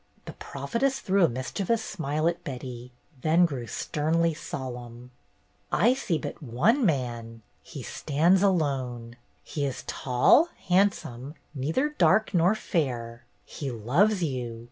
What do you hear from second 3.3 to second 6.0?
grew sternly solemn. THE GYPSIES 291 "I